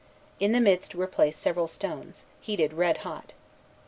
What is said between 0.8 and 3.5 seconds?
were placed several stones, heated red hot.